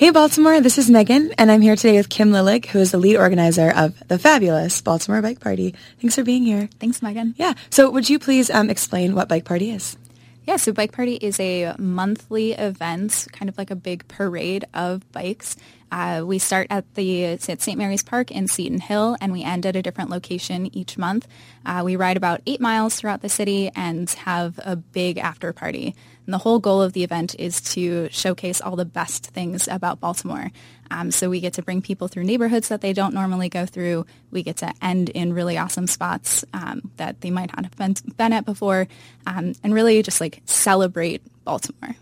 Hey 0.00 0.08
Baltimore, 0.08 0.62
this 0.62 0.78
is 0.78 0.88
Megan, 0.88 1.34
and 1.36 1.50
I'm 1.50 1.60
here 1.60 1.76
today 1.76 1.98
with 1.98 2.08
Kim 2.08 2.30
Lillig, 2.30 2.64
who 2.64 2.78
is 2.78 2.90
the 2.90 2.96
lead 2.96 3.18
organizer 3.18 3.70
of 3.70 4.02
the 4.08 4.18
fabulous 4.18 4.80
Baltimore 4.80 5.20
Bike 5.20 5.40
Party. 5.40 5.74
Thanks 6.00 6.14
for 6.14 6.22
being 6.22 6.42
here. 6.42 6.70
Thanks, 6.80 7.02
Megan. 7.02 7.34
Yeah. 7.36 7.52
So 7.68 7.90
would 7.90 8.08
you 8.08 8.18
please 8.18 8.48
um, 8.48 8.70
explain 8.70 9.14
what 9.14 9.28
Bike 9.28 9.44
Party 9.44 9.70
is? 9.70 9.98
Yeah, 10.46 10.56
so 10.56 10.72
Bike 10.72 10.92
Party 10.92 11.16
is 11.16 11.38
a 11.38 11.74
monthly 11.76 12.52
event, 12.52 13.26
kind 13.30 13.50
of 13.50 13.58
like 13.58 13.70
a 13.70 13.76
big 13.76 14.08
parade 14.08 14.64
of 14.72 15.04
bikes. 15.12 15.54
Uh, 15.92 16.22
we 16.24 16.38
start 16.38 16.68
at 16.70 16.94
the 16.94 17.26
at 17.26 17.60
St. 17.60 17.76
Mary's 17.76 18.02
Park 18.02 18.30
in 18.30 18.48
Seton 18.48 18.80
Hill, 18.80 19.18
and 19.20 19.32
we 19.32 19.42
end 19.42 19.66
at 19.66 19.76
a 19.76 19.82
different 19.82 20.08
location 20.08 20.74
each 20.74 20.96
month. 20.96 21.28
Uh, 21.66 21.82
we 21.84 21.96
ride 21.96 22.16
about 22.16 22.40
eight 22.46 22.60
miles 22.60 22.96
throughout 22.96 23.20
the 23.20 23.28
city 23.28 23.70
and 23.76 24.08
have 24.10 24.58
a 24.64 24.76
big 24.76 25.18
after 25.18 25.52
party. 25.52 25.94
And 26.30 26.34
the 26.34 26.38
whole 26.38 26.60
goal 26.60 26.80
of 26.80 26.92
the 26.92 27.02
event 27.02 27.34
is 27.40 27.60
to 27.72 28.08
showcase 28.12 28.60
all 28.60 28.76
the 28.76 28.84
best 28.84 29.26
things 29.26 29.66
about 29.66 29.98
Baltimore. 29.98 30.52
Um, 30.88 31.10
so 31.10 31.28
we 31.28 31.40
get 31.40 31.54
to 31.54 31.62
bring 31.62 31.82
people 31.82 32.06
through 32.06 32.22
neighborhoods 32.22 32.68
that 32.68 32.82
they 32.82 32.92
don't 32.92 33.14
normally 33.14 33.48
go 33.48 33.66
through. 33.66 34.06
We 34.30 34.44
get 34.44 34.58
to 34.58 34.72
end 34.80 35.08
in 35.08 35.32
really 35.32 35.58
awesome 35.58 35.88
spots 35.88 36.44
um, 36.54 36.92
that 36.98 37.20
they 37.22 37.30
might 37.30 37.50
not 37.56 37.64
have 37.64 37.76
been, 37.76 37.96
been 38.16 38.32
at 38.32 38.44
before, 38.44 38.86
um, 39.26 39.54
and 39.64 39.74
really 39.74 40.04
just 40.04 40.20
like 40.20 40.40
celebrate 40.44 41.20
Baltimore. 41.42 41.96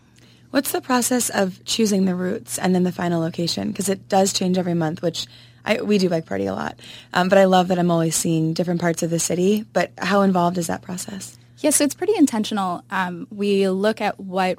What's 0.51 0.73
the 0.73 0.83
process 0.83 1.31
of 1.31 1.65
choosing 1.65 2.05
the 2.05 2.15
routes 2.15 2.59
and 2.59 2.75
then 2.75 2.83
the 2.83 2.93
final 2.93 3.23
location? 3.23 3.69
Because 3.69 3.89
it 3.89 4.11
does 4.11 4.35
change 4.35 4.59
every 4.59 4.75
month, 4.75 5.01
which 5.01 5.27
I, 5.65 5.81
we 5.81 5.97
do 5.97 6.11
bike 6.11 6.27
party 6.27 6.45
a 6.45 6.55
lot. 6.55 6.79
Um, 7.15 7.31
but 7.31 7.39
I 7.39 7.47
love 7.47 7.69
that 7.69 7.79
I'm 7.79 7.91
always 7.91 8.15
seeing 8.15 8.53
different 8.53 8.83
parts 8.83 9.03
of 9.03 9.09
the 9.09 9.19
city. 9.19 9.65
But 9.73 9.93
how 9.97 10.21
involved 10.21 10.59
is 10.59 10.67
that 10.67 10.83
process? 10.83 11.39
Yeah, 11.59 11.71
so 11.71 11.85
it's 11.85 11.95
pretty 11.95 12.15
intentional. 12.17 12.83
Um, 12.91 13.27
we 13.31 13.69
look 13.69 14.01
at 14.01 14.19
what 14.21 14.59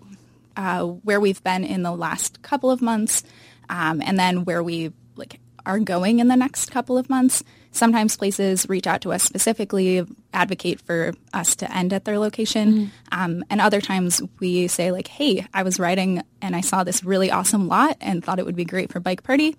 uh, 0.57 0.84
where 0.84 1.20
we've 1.20 1.41
been 1.44 1.63
in 1.63 1.84
the 1.84 1.91
last 1.91 2.41
couple 2.41 2.70
of 2.70 2.81
months, 2.81 3.23
um, 3.70 4.02
and 4.02 4.20
then 4.20 4.44
where 4.44 4.62
we 4.62 4.91
like 5.16 5.40
are 5.66 5.80
going 5.80 6.20
in 6.20 6.27
the 6.27 6.35
next 6.35 6.71
couple 6.71 6.98
of 6.98 7.09
months. 7.09 7.43
Sometimes 7.71 8.18
places 8.18 8.68
reach 8.68 8.87
out 8.87 9.01
to 9.01 9.13
us 9.13 9.24
specifically, 9.24 10.05
advocate 10.34 10.82
for 10.82 11.13
us 11.34 11.55
to 11.57 11.74
end 11.74 11.93
at 11.93 12.04
their 12.04 12.20
location, 12.20 12.74
mm-hmm. 12.74 12.87
um, 13.12 13.46
and 13.49 13.62
other 13.62 13.79
times 13.79 14.21
we 14.40 14.68
say 14.68 14.91
like, 14.91 15.07
"Hey, 15.07 15.46
I 15.54 15.63
was 15.63 15.79
riding 15.79 16.21
and 16.41 16.55
I 16.55 16.62
saw 16.62 16.84
this 16.84 17.04
really 17.05 17.31
awesome 17.31 17.70
lot 17.70 17.96
and 18.02 18.24
thought 18.24 18.40
it 18.40 18.46
would 18.46 18.57
be 18.57 18.65
great 18.65 18.91
for 18.91 18.99
bike 18.99 19.24
party," 19.24 19.55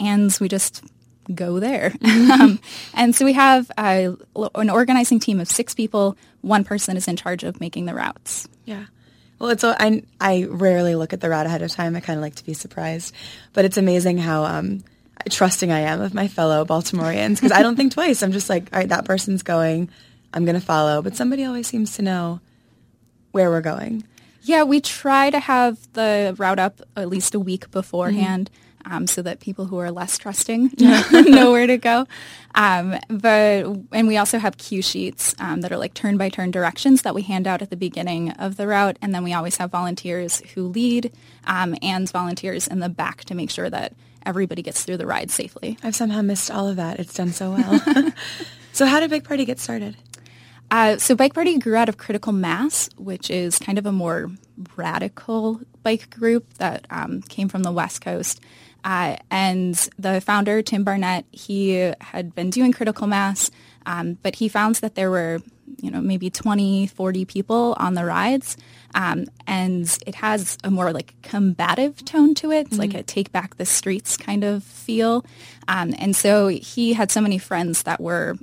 and 0.00 0.36
we 0.40 0.48
just 0.48 0.82
go 1.34 1.60
there. 1.60 1.94
um, 2.02 2.60
and 2.94 3.14
so 3.14 3.24
we 3.24 3.32
have 3.34 3.70
uh, 3.76 4.12
an 4.54 4.70
organizing 4.70 5.20
team 5.20 5.40
of 5.40 5.48
six 5.48 5.74
people. 5.74 6.16
One 6.40 6.64
person 6.64 6.96
is 6.96 7.08
in 7.08 7.16
charge 7.16 7.44
of 7.44 7.60
making 7.60 7.86
the 7.86 7.94
routes. 7.94 8.48
Yeah. 8.64 8.86
Well, 9.38 9.50
it's 9.50 9.64
I, 9.64 10.02
I 10.20 10.46
rarely 10.50 10.94
look 10.94 11.12
at 11.12 11.20
the 11.20 11.30
route 11.30 11.46
ahead 11.46 11.62
of 11.62 11.70
time. 11.70 11.96
I 11.96 12.00
kind 12.00 12.18
of 12.18 12.22
like 12.22 12.34
to 12.36 12.44
be 12.44 12.52
surprised, 12.52 13.14
but 13.54 13.64
it's 13.64 13.78
amazing 13.78 14.18
how 14.18 14.44
um, 14.44 14.84
trusting 15.30 15.72
I 15.72 15.80
am 15.80 16.02
of 16.02 16.12
my 16.12 16.28
fellow 16.28 16.64
Baltimoreans 16.64 17.40
because 17.40 17.52
I 17.52 17.62
don't 17.62 17.76
think 17.76 17.92
twice. 17.94 18.22
I'm 18.22 18.32
just 18.32 18.50
like, 18.50 18.68
all 18.72 18.78
right, 18.78 18.88
that 18.90 19.06
person's 19.06 19.42
going. 19.42 19.88
I'm 20.32 20.44
going 20.44 20.60
to 20.60 20.64
follow. 20.64 21.02
But 21.02 21.16
somebody 21.16 21.44
always 21.44 21.66
seems 21.66 21.96
to 21.96 22.02
know 22.02 22.40
where 23.32 23.50
we're 23.50 23.62
going. 23.62 24.04
Yeah, 24.42 24.62
we 24.62 24.80
try 24.80 25.30
to 25.30 25.40
have 25.40 25.78
the 25.94 26.34
route 26.38 26.58
up 26.58 26.80
at 26.96 27.08
least 27.08 27.34
a 27.34 27.40
week 27.40 27.70
beforehand. 27.70 28.50
Mm-hmm 28.52 28.69
um, 28.84 29.06
so 29.06 29.22
that 29.22 29.40
people 29.40 29.66
who 29.66 29.78
are 29.78 29.90
less 29.90 30.18
trusting 30.18 30.72
know 30.78 31.52
where 31.52 31.66
to 31.66 31.76
go. 31.76 32.06
Um, 32.54 32.96
but 33.08 33.66
and 33.92 34.08
we 34.08 34.16
also 34.16 34.38
have 34.38 34.56
cue 34.58 34.82
sheets 34.82 35.34
um, 35.38 35.60
that 35.60 35.72
are 35.72 35.76
like 35.76 35.94
turn 35.94 36.16
by 36.16 36.28
turn 36.28 36.50
directions 36.50 37.02
that 37.02 37.14
we 37.14 37.22
hand 37.22 37.46
out 37.46 37.62
at 37.62 37.70
the 37.70 37.76
beginning 37.76 38.30
of 38.32 38.56
the 38.56 38.66
route, 38.66 38.98
and 39.00 39.14
then 39.14 39.22
we 39.24 39.32
always 39.32 39.56
have 39.56 39.70
volunteers 39.70 40.40
who 40.54 40.68
lead 40.68 41.12
um, 41.46 41.76
and 41.82 42.10
volunteers 42.10 42.66
in 42.66 42.80
the 42.80 42.88
back 42.88 43.24
to 43.24 43.34
make 43.34 43.50
sure 43.50 43.70
that 43.70 43.94
everybody 44.26 44.62
gets 44.62 44.84
through 44.84 44.96
the 44.96 45.06
ride 45.06 45.30
safely. 45.30 45.78
I've 45.82 45.94
somehow 45.94 46.22
missed 46.22 46.50
all 46.50 46.68
of 46.68 46.76
that. 46.76 47.00
It's 47.00 47.14
done 47.14 47.32
so 47.32 47.52
well. 47.52 48.12
so 48.72 48.86
how 48.86 49.00
did 49.00 49.10
Bike 49.10 49.24
Party 49.24 49.44
get 49.44 49.58
started? 49.58 49.96
Uh, 50.70 50.98
so 50.98 51.16
Bike 51.16 51.34
Party 51.34 51.58
grew 51.58 51.74
out 51.74 51.88
of 51.88 51.96
Critical 51.96 52.32
Mass, 52.32 52.88
which 52.96 53.30
is 53.30 53.58
kind 53.58 53.78
of 53.78 53.86
a 53.86 53.92
more 53.92 54.30
radical 54.76 55.60
bike 55.82 56.10
group 56.10 56.54
that 56.54 56.86
um, 56.90 57.22
came 57.22 57.48
from 57.48 57.62
the 57.62 57.72
West 57.72 58.02
Coast. 58.02 58.40
Uh, 58.84 59.16
and 59.30 59.74
the 59.98 60.20
founder, 60.20 60.62
Tim 60.62 60.84
Barnett, 60.84 61.24
he 61.30 61.92
had 62.00 62.34
been 62.34 62.50
doing 62.50 62.72
critical 62.72 63.06
mass, 63.06 63.50
um, 63.86 64.18
but 64.22 64.36
he 64.36 64.48
found 64.48 64.76
that 64.76 64.94
there 64.94 65.10
were, 65.10 65.40
you 65.80 65.90
know, 65.90 66.00
maybe 66.00 66.30
20, 66.30 66.86
40 66.86 67.24
people 67.24 67.74
on 67.78 67.94
the 67.94 68.04
rides. 68.04 68.56
Um, 68.94 69.26
and 69.46 69.98
it 70.06 70.16
has 70.16 70.58
a 70.64 70.70
more 70.70 70.92
like 70.92 71.14
combative 71.22 72.04
tone 72.04 72.34
to 72.36 72.50
it. 72.50 72.70
Mm-hmm. 72.70 72.78
like 72.78 72.94
a 72.94 73.02
take 73.02 73.32
back 73.32 73.56
the 73.56 73.66
streets 73.66 74.16
kind 74.16 74.44
of 74.44 74.64
feel. 74.64 75.24
Um, 75.68 75.94
and 75.98 76.14
so 76.16 76.48
he 76.48 76.92
had 76.94 77.10
so 77.10 77.20
many 77.20 77.38
friends 77.38 77.84
that 77.84 78.00
were 78.00 78.36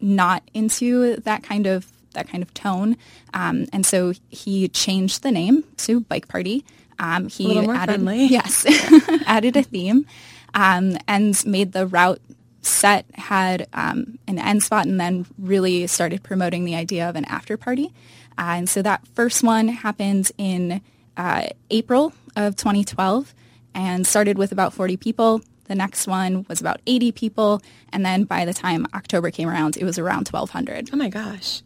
not 0.00 0.48
into 0.54 1.16
that 1.16 1.42
kind 1.42 1.66
of 1.66 1.90
that 2.14 2.28
kind 2.28 2.42
of 2.42 2.52
tone. 2.54 2.96
Um, 3.34 3.66
and 3.72 3.84
so 3.84 4.12
he 4.28 4.68
changed 4.68 5.22
the 5.22 5.30
name 5.30 5.64
to 5.78 6.00
Bike 6.00 6.28
Party. 6.28 6.64
Um, 6.98 7.28
he 7.28 7.58
added, 7.58 7.84
friendly. 7.84 8.26
yes, 8.30 8.66
added 9.26 9.56
a 9.56 9.62
theme 9.62 10.06
um, 10.54 10.96
and 11.06 11.44
made 11.46 11.72
the 11.72 11.86
route 11.86 12.20
set 12.62 13.06
had 13.14 13.66
um, 13.72 14.18
an 14.26 14.38
end 14.38 14.62
spot 14.62 14.86
and 14.86 15.00
then 15.00 15.26
really 15.38 15.86
started 15.86 16.22
promoting 16.22 16.64
the 16.64 16.74
idea 16.74 17.08
of 17.08 17.16
an 17.16 17.24
after 17.26 17.56
party. 17.56 17.92
Uh, 18.36 18.54
and 18.56 18.68
so 18.68 18.82
that 18.82 19.06
first 19.14 19.42
one 19.42 19.68
happened 19.68 20.30
in 20.38 20.80
uh, 21.16 21.46
April 21.70 22.12
of 22.36 22.56
2012 22.56 23.34
and 23.74 24.06
started 24.06 24.38
with 24.38 24.52
about 24.52 24.72
40 24.72 24.96
people. 24.96 25.40
The 25.64 25.74
next 25.74 26.06
one 26.06 26.46
was 26.48 26.60
about 26.60 26.80
80 26.86 27.12
people. 27.12 27.62
And 27.92 28.04
then 28.04 28.24
by 28.24 28.44
the 28.44 28.54
time 28.54 28.86
October 28.94 29.30
came 29.30 29.48
around, 29.48 29.76
it 29.76 29.84
was 29.84 29.98
around 29.98 30.28
1,200. 30.28 30.90
Oh 30.92 30.96
my 30.96 31.08
gosh. 31.08 31.62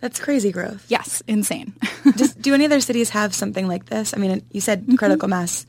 That's 0.00 0.20
crazy 0.20 0.52
growth. 0.52 0.84
Yes, 0.88 1.22
insane. 1.26 1.74
Do 2.40 2.54
any 2.54 2.66
other 2.66 2.80
cities 2.80 3.10
have 3.10 3.34
something 3.34 3.66
like 3.66 3.86
this? 3.86 4.14
I 4.14 4.18
mean, 4.18 4.42
you 4.50 4.60
said 4.60 4.82
mm-hmm. 4.82 4.96
critical 4.96 5.28
mass. 5.28 5.66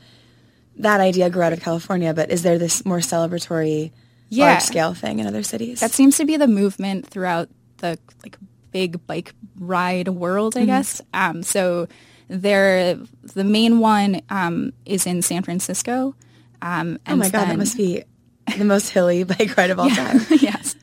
That 0.78 1.00
idea 1.00 1.30
grew 1.30 1.42
out 1.42 1.54
of 1.54 1.62
California, 1.62 2.14
but 2.14 2.30
is 2.30 2.44
there 2.44 2.60
this 2.60 2.86
more 2.86 3.00
celebratory, 3.00 3.92
yeah. 4.30 4.46
large 4.46 4.64
scale 4.64 4.94
thing 4.94 5.20
in 5.20 5.28
other 5.28 5.44
cities? 5.44 5.80
That 5.80 5.92
seems 5.92 6.18
to 6.18 6.26
be 6.26 6.38
the 6.38 6.48
movement 6.48 7.08
throughout 7.08 7.50
the 7.78 7.98
like 8.24 8.38
big 8.72 9.06
bike 9.08 9.34
ride 9.60 10.10
world, 10.10 10.56
I 10.56 10.60
mm-hmm. 10.60 10.68
guess. 10.68 11.02
Um, 11.14 11.42
so 11.42 11.88
there, 12.28 12.96
the 13.34 13.44
main 13.44 13.80
one 13.80 14.22
um, 14.30 14.74
is 14.86 15.08
in 15.08 15.22
San 15.22 15.44
Francisco. 15.44 16.16
Um, 16.62 17.00
oh 17.08 17.16
my 17.16 17.30
god, 17.30 17.42
then, 17.42 17.50
that 17.50 17.58
must 17.58 17.78
be 17.78 18.04
the 18.58 18.66
most 18.66 18.90
hilly 18.90 19.24
bike 19.24 19.56
ride 19.58 19.70
of 19.70 19.80
all 19.80 19.88
yeah, 19.90 19.96
time. 19.96 20.22
yes. 20.42 20.76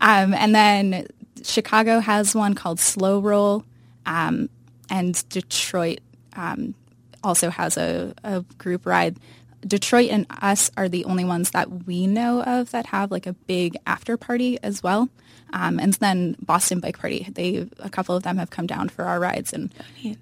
Um, 0.00 0.34
and 0.34 0.54
then 0.54 1.06
Chicago 1.46 2.00
has 2.00 2.34
one 2.34 2.54
called 2.54 2.80
Slow 2.80 3.20
Roll, 3.20 3.64
um, 4.04 4.48
and 4.90 5.28
Detroit 5.28 6.00
um, 6.34 6.74
also 7.22 7.50
has 7.50 7.76
a, 7.76 8.14
a, 8.22 8.42
group 8.58 8.86
ride. 8.86 9.16
Detroit 9.66 10.10
and 10.10 10.26
us 10.42 10.70
are 10.76 10.88
the 10.88 11.04
only 11.06 11.24
ones 11.24 11.50
that 11.50 11.86
we 11.86 12.06
know 12.06 12.42
of 12.42 12.70
that 12.70 12.86
have 12.86 13.10
like 13.10 13.26
a 13.26 13.32
big 13.32 13.76
after 13.86 14.16
party 14.16 14.58
as 14.62 14.82
well. 14.82 15.08
Um, 15.52 15.78
and 15.78 15.94
then 15.94 16.36
Boston 16.40 16.80
Bike 16.80 16.98
Party, 16.98 17.28
they 17.32 17.68
a 17.78 17.88
couple 17.88 18.16
of 18.16 18.24
them 18.24 18.36
have 18.38 18.50
come 18.50 18.66
down 18.66 18.88
for 18.88 19.04
our 19.04 19.20
rides, 19.20 19.52
and 19.52 19.72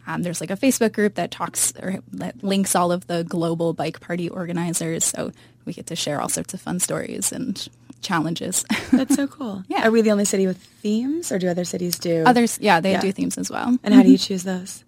um, 0.06 0.22
there's 0.22 0.40
like 0.40 0.50
a 0.50 0.56
Facebook 0.56 0.92
group 0.92 1.14
that 1.14 1.30
talks 1.30 1.72
or 1.82 2.00
that 2.12 2.44
links 2.44 2.74
all 2.74 2.92
of 2.92 3.06
the 3.06 3.24
global 3.24 3.72
bike 3.72 4.00
party 4.00 4.28
organizers. 4.28 5.04
So 5.04 5.32
we 5.64 5.72
get 5.72 5.86
to 5.86 5.96
share 5.96 6.20
all 6.20 6.28
sorts 6.28 6.52
of 6.52 6.60
fun 6.60 6.78
stories 6.78 7.32
and 7.32 7.68
challenges. 8.04 8.64
That's 8.92 9.14
so 9.16 9.26
cool. 9.26 9.64
yeah. 9.68 9.86
Are 9.86 9.90
we 9.90 10.02
the 10.02 10.12
only 10.12 10.24
city 10.24 10.46
with 10.46 10.58
themes 10.58 11.32
or 11.32 11.38
do 11.38 11.48
other 11.48 11.64
cities 11.64 11.98
do? 11.98 12.22
Others, 12.24 12.58
yeah, 12.60 12.80
they 12.80 12.92
yeah. 12.92 13.00
do 13.00 13.10
themes 13.12 13.38
as 13.38 13.50
well. 13.50 13.76
And 13.82 13.94
how 13.94 14.02
do 14.02 14.10
you 14.10 14.16
mm-hmm. 14.16 14.24
choose 14.24 14.44
those? 14.44 14.84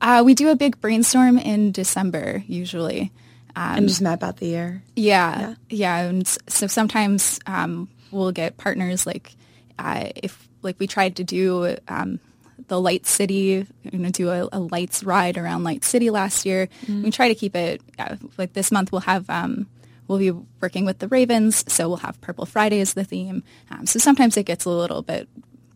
Uh, 0.00 0.22
we 0.24 0.34
do 0.34 0.48
a 0.48 0.56
big 0.56 0.80
brainstorm 0.80 1.38
in 1.38 1.72
December 1.72 2.42
usually. 2.46 3.12
Um, 3.54 3.78
and 3.78 3.88
just 3.88 4.00
map 4.00 4.22
out 4.22 4.38
the 4.38 4.46
year. 4.46 4.82
Yeah, 4.96 5.40
yeah. 5.40 5.54
yeah. 5.68 5.96
And 6.08 6.26
so 6.26 6.66
sometimes 6.66 7.38
um, 7.46 7.88
we'll 8.10 8.32
get 8.32 8.56
partners 8.56 9.06
like 9.06 9.34
uh, 9.78 10.10
if 10.16 10.48
like 10.62 10.78
we 10.78 10.86
tried 10.86 11.16
to 11.16 11.24
do 11.24 11.76
um, 11.88 12.20
the 12.68 12.80
Light 12.80 13.06
City, 13.06 13.66
you 13.82 13.98
know, 13.98 14.10
do 14.10 14.30
a, 14.30 14.48
a, 14.52 14.60
lights 14.60 15.02
ride 15.02 15.38
around 15.38 15.64
Light 15.64 15.84
City 15.84 16.10
last 16.10 16.46
year. 16.46 16.68
Mm-hmm. 16.82 17.02
We 17.02 17.10
try 17.10 17.28
to 17.28 17.34
keep 17.34 17.56
it 17.56 17.80
yeah, 17.98 18.16
like 18.38 18.52
this 18.52 18.70
month. 18.70 18.92
We'll 18.92 19.00
have 19.02 19.28
um, 19.28 19.66
We'll 20.10 20.18
be 20.18 20.32
working 20.60 20.84
with 20.84 20.98
the 20.98 21.06
Ravens, 21.06 21.64
so 21.72 21.86
we'll 21.86 21.98
have 21.98 22.20
Purple 22.20 22.44
Friday 22.44 22.80
as 22.80 22.94
the 22.94 23.04
theme. 23.04 23.44
Um, 23.70 23.86
so 23.86 24.00
sometimes 24.00 24.36
it 24.36 24.42
gets 24.42 24.64
a 24.64 24.70
little 24.70 25.02
bit 25.02 25.28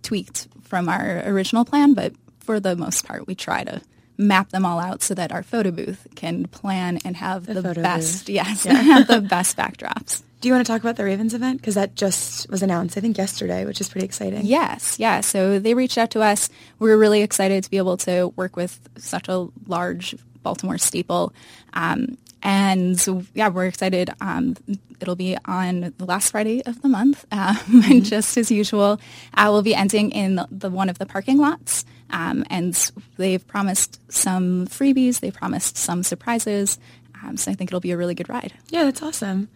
tweaked 0.02 0.48
from 0.62 0.88
our 0.88 1.22
original 1.24 1.64
plan, 1.64 1.94
but 1.94 2.14
for 2.40 2.58
the 2.58 2.74
most 2.74 3.06
part, 3.06 3.28
we 3.28 3.36
try 3.36 3.62
to 3.62 3.80
map 4.18 4.48
them 4.48 4.66
all 4.66 4.80
out 4.80 5.04
so 5.04 5.14
that 5.14 5.30
our 5.30 5.44
photo 5.44 5.70
booth 5.70 6.08
can 6.16 6.48
plan 6.48 6.98
and 7.04 7.16
have 7.16 7.46
the, 7.46 7.62
the 7.62 7.74
best, 7.74 8.26
booth. 8.26 8.34
yes, 8.34 8.66
yeah. 8.66 8.72
have 8.82 9.06
the 9.06 9.20
best 9.20 9.56
backdrops. 9.56 10.24
Do 10.40 10.48
you 10.48 10.54
want 10.54 10.66
to 10.66 10.72
talk 10.72 10.80
about 10.80 10.96
the 10.96 11.04
Ravens 11.04 11.32
event? 11.32 11.60
Because 11.60 11.76
that 11.76 11.94
just 11.94 12.50
was 12.50 12.60
announced, 12.60 12.98
I 12.98 13.00
think, 13.00 13.16
yesterday, 13.16 13.64
which 13.64 13.80
is 13.80 13.88
pretty 13.88 14.04
exciting. 14.04 14.46
Yes, 14.46 14.98
yeah. 14.98 15.20
So 15.20 15.60
they 15.60 15.74
reached 15.74 15.96
out 15.96 16.10
to 16.10 16.22
us. 16.22 16.50
We 16.80 16.90
were 16.90 16.98
really 16.98 17.22
excited 17.22 17.62
to 17.62 17.70
be 17.70 17.78
able 17.78 17.98
to 17.98 18.32
work 18.34 18.56
with 18.56 18.80
such 18.98 19.28
a 19.28 19.46
large 19.68 20.16
Baltimore 20.42 20.78
staple. 20.78 21.32
Um, 21.72 22.18
And 22.44 23.00
so, 23.00 23.24
yeah, 23.32 23.48
we're 23.48 23.64
excited. 23.64 24.10
Um, 24.20 24.54
it'll 25.00 25.16
be 25.16 25.36
on 25.46 25.94
the 25.96 26.04
last 26.04 26.30
Friday 26.30 26.62
of 26.64 26.82
the 26.82 26.88
month, 26.88 27.24
um, 27.32 27.56
mm-hmm. 27.56 28.00
just 28.00 28.36
as 28.36 28.50
usual. 28.50 29.00
Uh, 29.32 29.48
we'll 29.50 29.62
be 29.62 29.74
ending 29.74 30.10
in 30.10 30.36
the, 30.36 30.46
the 30.50 30.70
one 30.70 30.90
of 30.90 30.98
the 30.98 31.06
parking 31.06 31.38
lots, 31.38 31.86
um, 32.10 32.44
and 32.50 32.92
they've 33.16 33.44
promised 33.46 33.98
some 34.12 34.66
freebies. 34.66 35.20
They 35.20 35.30
promised 35.30 35.78
some 35.78 36.02
surprises. 36.02 36.78
Um, 37.22 37.38
so 37.38 37.50
I 37.50 37.54
think 37.54 37.70
it'll 37.70 37.80
be 37.80 37.92
a 37.92 37.96
really 37.96 38.14
good 38.14 38.28
ride. 38.28 38.52
Yeah, 38.68 38.84
that's 38.84 39.02
awesome. 39.02 39.48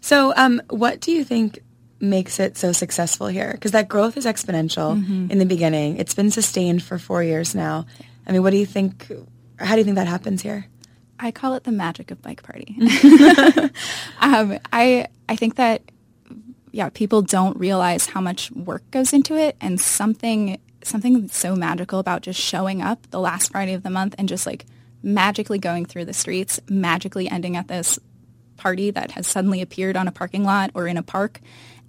So, 0.00 0.32
um, 0.34 0.62
what 0.70 1.00
do 1.00 1.12
you 1.12 1.24
think 1.24 1.58
makes 2.00 2.40
it 2.40 2.56
so 2.56 2.72
successful 2.72 3.26
here? 3.26 3.52
Because 3.52 3.72
that 3.72 3.88
growth 3.88 4.16
is 4.16 4.24
exponential 4.24 4.96
mm-hmm. 4.96 5.30
in 5.30 5.38
the 5.38 5.44
beginning. 5.44 5.98
It's 5.98 6.14
been 6.14 6.30
sustained 6.30 6.82
for 6.82 6.98
four 6.98 7.22
years 7.22 7.54
now. 7.54 7.84
I 8.26 8.32
mean, 8.32 8.42
what 8.42 8.50
do 8.50 8.56
you 8.56 8.64
think? 8.64 9.12
How 9.58 9.74
do 9.74 9.78
you 9.78 9.84
think 9.84 9.96
that 9.96 10.08
happens 10.08 10.40
here? 10.40 10.66
I 11.20 11.30
call 11.30 11.54
it 11.54 11.64
the 11.64 11.72
magic 11.72 12.10
of 12.10 12.22
bike 12.22 12.42
party. 12.42 12.76
um, 14.20 14.58
I 14.72 15.06
I 15.28 15.36
think 15.36 15.56
that 15.56 15.82
yeah, 16.72 16.88
people 16.88 17.22
don't 17.22 17.56
realize 17.58 18.06
how 18.06 18.20
much 18.20 18.50
work 18.52 18.88
goes 18.90 19.12
into 19.12 19.36
it, 19.36 19.56
and 19.60 19.80
something 19.80 20.58
something 20.82 21.28
so 21.28 21.54
magical 21.54 21.98
about 21.98 22.22
just 22.22 22.40
showing 22.40 22.80
up 22.80 23.10
the 23.10 23.20
last 23.20 23.52
Friday 23.52 23.74
of 23.74 23.82
the 23.82 23.90
month 23.90 24.14
and 24.16 24.28
just 24.28 24.46
like 24.46 24.64
magically 25.02 25.58
going 25.58 25.84
through 25.84 26.06
the 26.06 26.14
streets, 26.14 26.58
magically 26.68 27.28
ending 27.28 27.56
at 27.56 27.68
this 27.68 27.98
party 28.56 28.90
that 28.90 29.10
has 29.12 29.26
suddenly 29.26 29.60
appeared 29.60 29.96
on 29.96 30.08
a 30.08 30.12
parking 30.12 30.44
lot 30.44 30.70
or 30.74 30.86
in 30.86 30.96
a 30.96 31.02
park, 31.02 31.40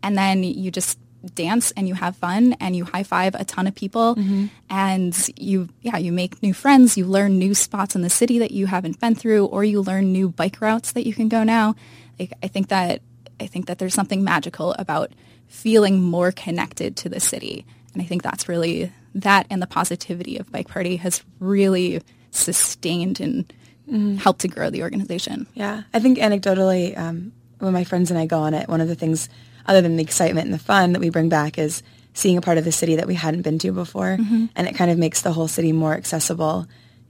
and 0.04 0.18
then 0.18 0.44
you 0.44 0.72
just 0.72 1.00
dance 1.36 1.72
and 1.72 1.88
you 1.88 1.94
have 1.94 2.16
fun 2.16 2.54
and 2.60 2.76
you 2.76 2.84
high 2.84 3.04
five 3.04 3.36
a 3.36 3.46
ton 3.46 3.68
of 3.68 3.76
people 3.76 4.16
mm-hmm. 4.16 4.48
and 4.70 5.30
you 5.38 5.70
yeah 5.82 5.98
you 5.98 6.12
make 6.12 6.42
new 6.42 6.54
friends 6.54 6.98
you 6.98 7.06
learn 7.06 7.38
new 7.38 7.54
spots 7.54 7.96
in 7.96 8.02
the 8.02 8.10
city 8.10 8.40
that 8.40 8.52
you 8.52 8.66
haven't 8.66 9.00
been 9.00 9.14
through 9.14 9.46
or 9.46 9.64
you 9.64 9.82
learn 9.82 10.12
new 10.12 10.30
bike 10.30 10.60
routes 10.62 10.94
that 10.94 11.06
you 11.06 11.14
can 11.14 11.30
go 11.30 11.44
now 11.44 11.76
like, 12.20 12.34
i 12.42 12.48
think 12.48 12.70
that 12.70 13.02
i 13.40 13.46
think 13.46 13.68
that 13.68 13.78
there's 13.78 13.94
something 13.94 14.24
magical 14.24 14.74
about 14.74 15.12
feeling 15.48 16.02
more 16.02 16.32
connected 16.32 16.96
to 16.96 17.08
the 17.08 17.20
city 17.20 17.66
and 17.94 18.02
i 18.02 18.06
think 18.06 18.24
that's 18.24 18.50
really 18.50 18.92
that 19.14 19.46
and 19.50 19.62
the 19.62 19.68
positivity 19.68 20.38
of 20.38 20.52
bike 20.52 20.68
party 20.68 20.96
has 20.96 21.24
really 21.40 22.02
sustained 22.32 23.20
and 23.20 23.54
mm-hmm. 23.88 24.16
helped 24.16 24.42
to 24.42 24.48
grow 24.48 24.72
the 24.72 24.82
organization 24.82 25.46
yeah 25.54 25.84
i 25.94 26.00
think 26.00 26.18
anecdotally 26.18 26.98
um, 26.98 27.32
when 27.60 27.74
my 27.74 27.84
friends 27.84 28.10
and 28.10 28.20
i 28.20 28.26
go 28.26 28.40
on 28.40 28.56
it 28.56 28.68
one 28.68 28.82
of 28.82 28.88
the 28.88 28.96
things 28.96 29.30
other 29.66 29.82
than 29.82 29.96
the 29.96 30.04
excitement 30.04 30.46
and 30.46 30.54
the 30.54 30.60
fun 30.60 30.94
that 30.94 31.00
we 31.00 31.10
bring 31.10 31.30
back 31.30 31.58
is 31.58 31.84
seeing 32.14 32.38
a 32.38 32.42
part 32.42 32.58
of 32.58 32.66
the 32.66 32.72
city 32.72 32.96
that 32.96 33.08
we 33.08 33.16
hadn't 33.16 33.42
been 33.42 33.60
to 33.60 33.72
before. 33.72 34.18
Mm-hmm. 34.18 34.48
And 34.56 34.68
it 34.68 34.76
kind 34.76 34.92
of 34.92 34.98
makes 34.98 35.22
the 35.22 35.32
whole 35.32 35.48
city 35.48 35.72
more 35.72 35.94
accessible 35.94 36.68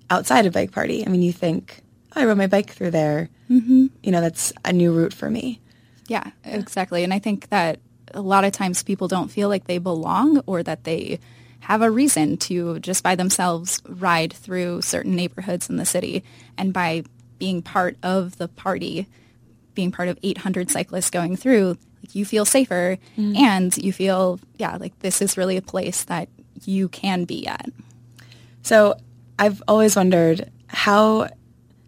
outside 0.10 0.46
of 0.46 0.54
Bike 0.54 0.72
Party. 0.72 1.06
I 1.06 1.10
mean, 1.10 1.22
you 1.22 1.34
think, 1.34 1.82
oh, 2.16 2.22
I 2.22 2.26
rode 2.26 2.38
my 2.38 2.48
bike 2.48 2.72
through 2.72 2.92
there. 2.92 3.30
Mm-hmm. 3.50 3.88
You 4.04 4.12
know, 4.12 4.22
that's 4.22 4.54
a 4.64 4.74
new 4.74 4.92
route 4.94 5.14
for 5.14 5.30
me. 5.30 5.60
Yeah, 6.08 6.32
yeah, 6.46 6.58
exactly. 6.58 7.04
And 7.04 7.14
I 7.14 7.20
think 7.20 7.50
that 7.50 7.80
a 8.14 8.22
lot 8.22 8.44
of 8.44 8.52
times 8.52 8.84
people 8.84 9.08
don't 9.08 9.32
feel 9.32 9.50
like 9.50 9.66
they 9.66 9.78
belong 9.78 10.44
or 10.46 10.62
that 10.64 10.84
they 10.84 11.20
have 11.62 11.82
a 11.82 11.92
reason 11.92 12.38
to 12.38 12.80
just 12.80 13.04
by 13.04 13.16
themselves 13.16 13.82
ride 13.88 14.34
through 14.34 14.82
certain 14.82 15.16
neighborhoods 15.16 15.70
in 15.70 15.78
the 15.78 15.86
city. 15.86 16.24
And 16.58 16.74
by 16.74 17.04
being 17.38 17.62
part 17.62 17.98
of 18.04 18.38
the 18.38 18.48
party, 18.48 19.08
being 19.74 19.92
part 19.92 20.10
of 20.10 20.20
800 20.22 20.70
cyclists 20.70 21.10
going 21.10 21.38
through, 21.38 21.78
like 22.02 22.16
you 22.16 22.26
feel 22.26 22.46
safer 22.46 22.98
mm. 23.18 23.38
and 23.38 23.76
you 23.78 23.94
feel, 23.94 24.40
yeah, 24.58 24.78
like 24.78 24.98
this 25.00 25.22
is 25.22 25.38
really 25.38 25.58
a 25.58 25.62
place 25.62 26.04
that 26.06 26.30
you 26.66 26.90
can 26.90 27.26
be 27.26 27.48
at. 27.48 27.70
So 28.64 28.96
I've 29.40 29.62
always 29.68 29.96
wondered 29.96 30.52
how 30.68 31.30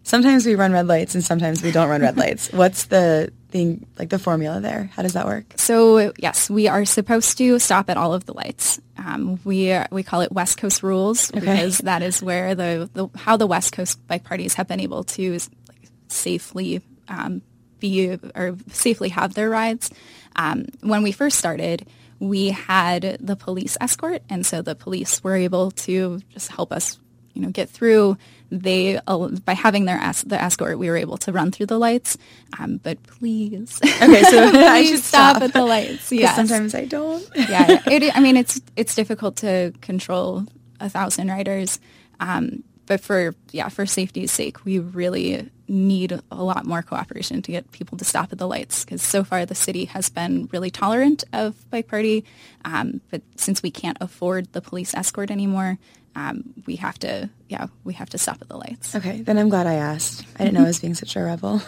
sometimes 0.02 0.46
we 0.46 0.54
run 0.54 0.72
red 0.72 0.86
lights 0.86 1.14
and 1.14 1.24
sometimes 1.24 1.62
we 1.62 1.72
don't 1.72 1.88
run 1.88 2.00
red 2.00 2.16
lights. 2.24 2.52
What's 2.52 2.84
the 2.84 3.32
thing, 3.48 3.86
like 3.98 4.10
the 4.10 4.18
formula 4.18 4.60
there? 4.60 4.90
How 4.94 5.02
does 5.02 5.14
that 5.14 5.26
work? 5.26 5.44
So 5.56 6.12
yes, 6.18 6.50
we 6.50 6.68
are 6.68 6.84
supposed 6.84 7.38
to 7.38 7.58
stop 7.58 7.90
at 7.90 7.96
all 7.96 8.14
of 8.14 8.26
the 8.26 8.34
lights. 8.34 8.80
Um, 8.96 9.40
we 9.44 9.76
we 9.90 10.02
call 10.02 10.20
it 10.20 10.32
West 10.32 10.58
Coast 10.58 10.82
rules 10.82 11.30
okay. 11.30 11.40
because 11.40 11.78
that 11.78 12.02
is 12.02 12.22
where 12.22 12.54
the, 12.54 12.88
the 12.92 13.08
how 13.16 13.36
the 13.36 13.46
West 13.46 13.72
Coast 13.72 14.04
bike 14.06 14.24
parties 14.24 14.54
have 14.54 14.68
been 14.68 14.80
able 14.80 15.04
to 15.04 15.32
like, 15.32 15.90
safely 16.08 16.82
um, 17.08 17.42
be 17.84 18.18
or 18.34 18.56
safely 18.72 19.10
have 19.10 19.34
their 19.34 19.50
rides. 19.50 19.90
Um, 20.36 20.66
when 20.80 21.02
we 21.02 21.12
first 21.12 21.36
started, 21.38 21.86
we 22.18 22.48
had 22.48 23.18
the 23.20 23.36
police 23.36 23.76
escort, 23.80 24.22
and 24.30 24.46
so 24.46 24.62
the 24.62 24.74
police 24.74 25.22
were 25.22 25.36
able 25.36 25.70
to 25.86 26.20
just 26.30 26.50
help 26.50 26.72
us, 26.72 26.98
you 27.34 27.42
know, 27.42 27.50
get 27.50 27.68
through. 27.68 28.16
They 28.50 28.98
uh, 29.06 29.28
by 29.44 29.52
having 29.54 29.84
their 29.84 29.98
es- 29.98 30.22
the 30.22 30.40
escort, 30.40 30.78
we 30.78 30.88
were 30.88 30.96
able 30.96 31.18
to 31.18 31.32
run 31.32 31.50
through 31.50 31.66
the 31.66 31.78
lights. 31.78 32.16
Um, 32.58 32.78
but 32.82 33.02
please, 33.02 33.78
okay, 33.82 34.22
so 34.22 34.38
I 34.54 34.84
should 34.84 35.02
stop. 35.04 35.36
stop 35.36 35.42
at 35.42 35.52
the 35.52 35.64
lights. 35.64 36.10
Yeah, 36.12 36.34
sometimes 36.34 36.74
I 36.74 36.84
don't. 36.86 37.22
yeah, 37.36 37.82
it, 37.86 38.16
I 38.16 38.20
mean 38.20 38.36
it's 38.36 38.60
it's 38.76 38.94
difficult 38.94 39.36
to 39.44 39.72
control 39.82 40.44
a 40.80 40.88
thousand 40.88 41.28
riders. 41.28 41.80
Um, 42.20 42.62
but 42.86 43.00
for 43.00 43.34
yeah, 43.50 43.68
for 43.68 43.86
safety's 43.86 44.32
sake, 44.32 44.64
we 44.64 44.78
really 44.78 45.50
need 45.66 46.20
a 46.30 46.42
lot 46.42 46.66
more 46.66 46.82
cooperation 46.82 47.40
to 47.42 47.52
get 47.52 47.70
people 47.72 47.96
to 47.98 48.04
stop 48.04 48.32
at 48.32 48.38
the 48.38 48.46
lights 48.46 48.84
because 48.84 49.02
so 49.02 49.24
far 49.24 49.46
the 49.46 49.54
city 49.54 49.86
has 49.86 50.10
been 50.10 50.48
really 50.52 50.70
tolerant 50.70 51.24
of 51.32 51.68
bike 51.70 51.88
party, 51.88 52.24
um, 52.64 53.00
but 53.10 53.22
since 53.36 53.62
we 53.62 53.70
can't 53.70 53.96
afford 54.00 54.52
the 54.52 54.60
police 54.60 54.94
escort 54.94 55.30
anymore, 55.30 55.78
um, 56.16 56.54
we 56.66 56.76
have 56.76 56.98
to 56.98 57.30
yeah 57.48 57.66
we 57.84 57.94
have 57.94 58.10
to 58.10 58.18
stop 58.18 58.38
at 58.40 58.48
the 58.48 58.56
lights. 58.56 58.94
Okay, 58.94 59.22
then 59.22 59.38
I'm 59.38 59.48
glad 59.48 59.66
I 59.66 59.74
asked. 59.74 60.24
I 60.38 60.44
didn't 60.44 60.54
know 60.54 60.64
I 60.64 60.68
was 60.68 60.80
being 60.80 60.94
such 60.94 61.16
a 61.16 61.22
rebel. 61.22 61.62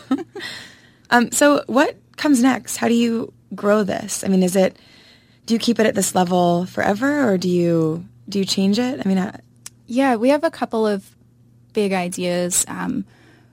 um, 1.10 1.32
so 1.32 1.62
what 1.66 1.96
comes 2.16 2.42
next? 2.42 2.76
How 2.76 2.88
do 2.88 2.94
you 2.94 3.32
grow 3.54 3.84
this? 3.84 4.24
I 4.24 4.28
mean, 4.28 4.42
is 4.42 4.56
it 4.56 4.76
do 5.46 5.54
you 5.54 5.60
keep 5.60 5.78
it 5.78 5.86
at 5.86 5.94
this 5.94 6.14
level 6.14 6.66
forever, 6.66 7.30
or 7.30 7.38
do 7.38 7.48
you 7.48 8.04
do 8.28 8.38
you 8.38 8.44
change 8.44 8.78
it? 8.78 9.00
I 9.04 9.08
mean, 9.08 9.32
yeah, 9.86 10.16
we 10.16 10.30
have 10.30 10.44
a 10.44 10.50
couple 10.50 10.86
of 10.86 11.14
big 11.72 11.92
ideas. 11.92 12.64
Um, 12.68 13.04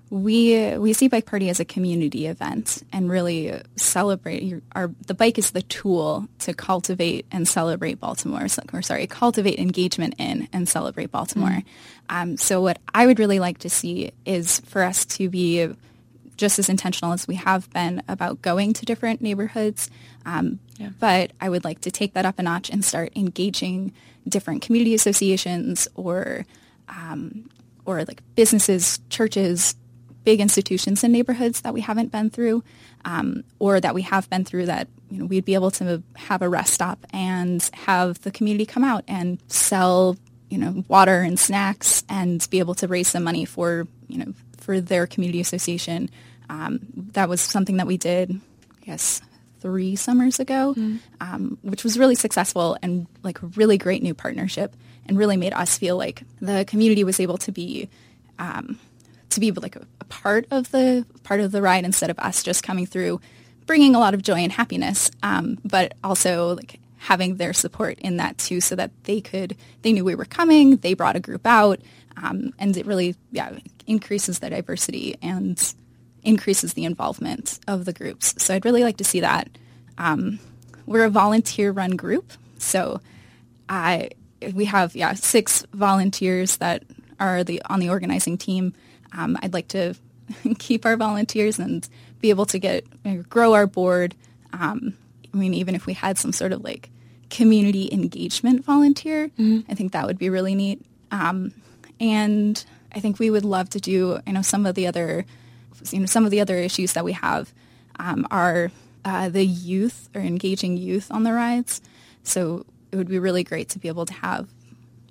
we 0.10 0.78
we 0.78 0.94
see 0.94 1.08
bike 1.08 1.26
party 1.26 1.50
as 1.50 1.60
a 1.60 1.66
community 1.66 2.28
event 2.28 2.84
and 2.94 3.10
really 3.10 3.60
celebrate 3.78 4.44
your, 4.44 4.62
our 4.74 4.92
the 5.08 5.16
bike 5.16 5.40
is 5.40 5.52
the 5.52 5.64
tool 5.64 6.28
to 6.38 6.54
cultivate 6.54 7.26
and 7.32 7.48
celebrate 7.48 8.00
Baltimore 8.00 8.46
or 8.74 8.82
sorry 8.84 9.08
cultivate 9.08 9.58
engagement 9.58 10.14
in 10.20 10.48
and 10.54 10.70
celebrate 10.70 11.12
Baltimore. 11.12 11.50
Mm. 11.50 11.66
Um, 12.10 12.38
so 12.38 12.62
what 12.62 12.78
I 12.94 13.08
would 13.08 13.18
really 13.18 13.40
like 13.40 13.60
to 13.60 13.72
see 13.72 14.12
is 14.24 14.60
for 14.60 14.84
us 14.84 15.04
to 15.06 15.30
be 15.30 15.68
just 16.38 16.60
as 16.60 16.70
intentional 16.70 17.14
as 17.14 17.28
we 17.28 17.36
have 17.36 17.70
been 17.72 18.02
about 18.08 18.42
going 18.42 18.74
to 18.74 18.86
different 18.86 19.22
neighborhoods. 19.22 19.90
Um, 20.26 20.60
yeah. 20.78 20.90
But 21.00 21.32
I 21.40 21.50
would 21.50 21.64
like 21.64 21.82
to 21.82 21.92
take 21.92 22.14
that 22.14 22.26
up 22.26 22.40
a 22.40 22.44
notch 22.44 22.70
and 22.70 22.84
start 22.84 23.12
engaging 23.16 23.94
different 24.28 24.62
community 24.62 24.94
associations 24.94 25.88
or 25.96 26.46
um, 26.90 27.50
or 27.86 28.04
like 28.06 28.22
businesses, 28.36 29.00
churches, 29.10 29.76
big 30.24 30.40
institutions 30.40 31.04
in 31.04 31.12
neighborhoods 31.12 31.62
that 31.62 31.74
we 31.74 31.82
haven't 31.82 32.12
been 32.12 32.30
through, 32.30 32.64
um, 33.06 33.44
or 33.60 33.80
that 33.80 33.94
we 33.94 34.02
have 34.04 34.30
been 34.30 34.46
through 34.46 34.66
that 34.66 34.88
you 35.10 35.20
know 35.20 35.26
we'd 35.26 35.46
be 35.46 35.54
able 35.54 35.72
to 35.72 36.02
have 36.16 36.42
a 36.42 36.50
rest 36.50 36.74
stop 36.74 37.06
and 37.12 37.70
have 37.74 38.22
the 38.22 38.32
community 38.32 38.66
come 38.66 38.84
out 38.84 39.04
and 39.08 39.40
sell 39.48 40.18
you 40.50 40.58
know 40.58 40.84
water 40.88 41.22
and 41.22 41.40
snacks 41.40 42.04
and 42.10 42.48
be 42.50 42.60
able 42.60 42.76
to 42.76 42.88
raise 42.88 43.08
some 43.08 43.24
money 43.24 43.46
for 43.46 43.88
you 44.08 44.18
know 44.18 44.34
for 44.58 44.80
their 44.80 45.06
community 45.06 45.42
association. 45.42 46.10
Um, 46.54 46.80
that 47.14 47.30
was 47.30 47.42
something 47.42 47.78
that 47.78 47.88
we 47.88 47.98
did, 47.98 48.32
I 48.32 48.86
guess, 48.86 49.22
three 49.60 49.96
summers 49.96 50.40
ago, 50.40 50.76
mm. 50.78 51.00
um, 51.20 51.58
which 51.64 51.84
was 51.84 51.98
really 51.98 52.16
successful 52.16 52.78
and 52.84 53.08
like 53.24 53.42
a 53.42 53.48
really 53.48 53.78
great 53.80 54.04
new 54.04 54.14
partnership 54.14 54.76
and 55.08 55.18
really 55.18 55.38
made 55.38 55.54
us 55.54 55.78
feel 55.78 55.98
like 55.98 56.22
the 56.42 56.64
community 56.66 57.04
was 57.04 57.20
able 57.20 57.38
to 57.40 57.52
be 57.52 57.90
um, 58.38 58.80
to 59.30 59.40
be 59.40 59.52
like 59.52 59.76
a, 59.76 59.86
a, 60.00 60.06
part 60.06 60.46
of 60.52 60.70
the 60.72 61.06
part 61.24 61.40
of 61.40 61.52
the 61.52 61.62
ride 61.62 61.86
instead 61.86 62.10
of 62.10 62.20
us 62.20 62.44
just 62.44 62.62
coming 62.62 62.86
through 62.86 63.20
bringing 63.66 63.96
a 63.96 64.00
lot 64.00 64.14
of 64.14 64.22
joy 64.22 64.36
and 64.36 64.52
happiness 64.52 65.10
um, 65.24 65.58
but 65.66 65.94
also 66.04 66.56
like 66.56 66.80
having 66.98 67.38
their 67.38 67.54
support 67.54 67.98
in 68.00 68.18
that 68.18 68.38
too 68.38 68.62
so 68.62 68.76
that 68.76 68.92
they 69.06 69.22
could 69.22 69.56
they 69.82 69.92
knew 69.92 70.06
we 70.06 70.16
were 70.16 70.26
coming 70.26 70.78
they 70.78 70.94
brought 70.94 71.16
a 71.16 71.20
group 71.20 71.46
out 71.48 71.80
um, 72.18 72.54
and 72.60 72.78
it 72.78 72.86
really 72.86 73.16
yeah 73.32 73.58
increases 73.88 74.40
the 74.40 74.50
diversity 74.50 75.16
and 75.22 75.74
increases 76.24 76.74
the 76.74 76.86
involvement 76.86 77.60
of 77.68 77.86
the 77.86 77.94
groups. 77.94 78.34
So 78.42 78.54
I'd 78.54 78.66
really 78.66 78.84
like 78.84 78.98
to 78.98 79.04
see 79.04 79.20
that. 79.20 79.50
Um, 79.98 80.40
we're 80.86 81.06
a 81.06 81.10
volunteer-run 81.10 81.96
group, 81.96 82.32
so 82.58 83.02
I 83.70 84.10
we 84.54 84.66
have 84.66 84.96
yeah 84.96 85.14
six 85.14 85.66
volunteers 85.74 86.58
that 86.58 86.84
are 87.20 87.44
the 87.44 87.62
on 87.66 87.80
the 87.80 87.90
organizing 87.90 88.38
team. 88.38 88.74
Um, 89.16 89.38
I'd 89.42 89.54
like 89.54 89.70
to 89.70 89.96
keep 90.60 90.86
our 90.86 90.98
volunteers 90.98 91.60
and 91.60 91.88
be 92.20 92.30
able 92.30 92.46
to 92.48 92.60
get 92.60 92.86
grow 93.30 93.54
our 93.54 93.68
board. 93.68 94.16
Um, 94.52 94.96
I 95.34 95.38
mean, 95.38 95.54
even 95.54 95.76
if 95.76 95.86
we 95.86 95.94
had 95.94 96.18
some 96.18 96.34
sort 96.34 96.52
of 96.52 96.64
like 96.64 96.90
community 97.30 97.90
engagement 97.92 98.64
volunteer, 98.64 99.30
mm-hmm. 99.30 99.72
I 99.72 99.76
think 99.76 99.94
that 99.94 100.06
would 100.06 100.20
be 100.20 100.30
really 100.30 100.56
neat. 100.56 100.86
Um, 101.12 101.54
and 102.00 102.64
I 102.94 103.00
think 103.00 103.20
we 103.20 103.30
would 103.30 103.46
love 103.46 103.70
to 103.72 103.80
do. 103.80 104.20
I 104.28 104.32
know 104.32 104.42
some 104.42 104.66
of 104.66 104.76
the 104.76 104.88
other 104.88 105.26
you 105.92 106.00
know, 106.00 106.06
some 106.06 106.26
of 106.26 106.32
the 106.32 106.42
other 106.42 106.58
issues 106.58 106.94
that 106.94 107.06
we 107.06 107.14
have 107.14 107.54
um, 108.00 108.28
are 108.32 108.72
uh, 109.06 109.30
the 109.30 109.46
youth 109.46 110.10
or 110.16 110.22
engaging 110.22 110.78
youth 110.78 111.12
on 111.12 111.24
the 111.24 111.34
rides. 111.34 111.82
So 112.24 112.66
it 112.92 112.96
would 112.96 113.10
be 113.10 113.20
really 113.20 113.44
great 113.44 113.70
to 113.70 113.80
be 113.80 113.88
able 113.88 114.06
to 114.06 114.14
have 114.14 114.48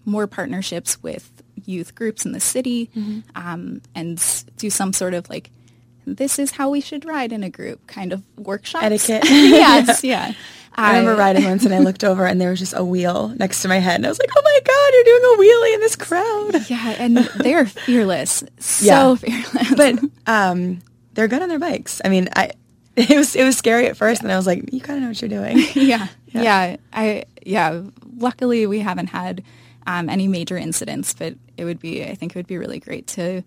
more 0.05 0.27
partnerships 0.27 1.03
with 1.03 1.31
youth 1.65 1.95
groups 1.95 2.25
in 2.25 2.33
the 2.33 2.41
city 2.41 2.91
mm-hmm. 2.97 3.21
um, 3.37 3.83
and 3.95 4.45
do 4.57 4.71
some 4.71 4.93
sort 4.93 5.15
of 5.15 5.29
like 5.31 5.51
this 6.07 6.39
is 6.39 6.53
how 6.53 6.69
we 6.71 6.81
should 6.81 7.05
ride 7.05 7.33
in 7.33 7.43
a 7.43 7.51
group 7.51 7.87
kind 7.87 8.13
of 8.13 8.23
workshop 8.37 8.83
etiquette 8.83 9.25
yes 9.29 10.03
yeah 10.05 10.33
I 10.75 10.99
remember 10.99 11.17
riding 11.17 11.45
once 11.45 11.65
and 11.65 11.75
I 11.75 11.81
looked 11.81 12.03
over 12.03 12.27
and 12.27 12.41
there 12.41 12.51
was 12.51 12.59
just 12.59 12.75
a 12.75 12.85
wheel 12.85 13.29
next 13.37 13.63
to 13.63 13.69
my 13.69 13.79
head 13.79 13.97
and 13.97 14.07
I 14.07 14.09
was 14.09 14.19
like, 14.19 14.31
oh 14.35 14.41
my 14.43 14.61
God, 14.65 14.95
you're 14.95 15.05
doing 15.05 15.35
a 15.35 15.43
wheelie 15.43 15.75
in 15.75 15.81
this 15.81 15.97
crowd. 15.97 16.71
Yeah, 16.71 16.95
and 16.99 17.17
they're 17.37 17.67
fearless. 17.67 18.43
So 18.59 18.87
yeah. 18.87 19.15
fearless. 19.17 19.75
But 19.75 20.11
um, 20.27 20.81
they're 21.13 21.29
good 21.29 21.43
on 21.43 21.51
their 21.51 21.59
bikes. 21.59 22.01
I 22.05 22.09
mean, 22.09 22.29
I 22.35 22.53
it 22.97 23.17
was 23.17 23.37
it 23.37 23.45
was 23.45 23.57
scary 23.57 23.87
at 23.87 23.97
first 23.97 24.23
yeah. 24.23 24.27
and 24.27 24.33
I 24.33 24.37
was 24.37 24.47
like, 24.47 24.73
you 24.73 24.81
kind 24.81 24.99
of 24.99 25.03
know 25.03 25.09
what 25.09 25.21
you're 25.21 25.29
doing. 25.29 25.59
yeah. 25.75 26.09
yeah. 26.29 26.43
Yeah. 26.43 26.77
I 26.93 27.25
yeah, 27.45 27.83
luckily 28.17 28.67
we 28.67 28.81
haven't 28.81 29.09
had 29.09 29.43
um, 29.87 30.09
any 30.09 30.29
major 30.29 30.57
incidents, 30.57 31.13
but 31.15 31.35
it 31.57 31.65
would 31.65 31.81
be 31.81 32.05
I 32.05 32.15
think 32.15 32.33
it 32.33 32.39
would 32.39 32.47
be 32.47 32.59
really 32.59 32.81
great 32.81 33.07
to 33.09 33.43